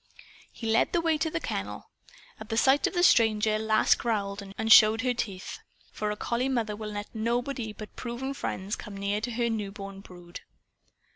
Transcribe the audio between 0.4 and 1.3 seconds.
He led the way to